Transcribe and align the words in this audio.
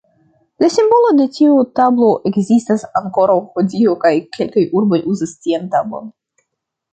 La 0.63 0.67
simbolo 0.75 1.09
de 1.17 1.27
tiu 1.35 1.59
tablo 1.79 2.09
ekzistas 2.29 2.85
ankoraŭ 3.01 3.35
hodiaŭ 3.59 3.95
kaj 4.07 4.13
kelkaj 4.39 4.65
urboj 4.81 5.01
uzas 5.15 5.37
tian 5.45 5.71
tablon. 5.77 6.11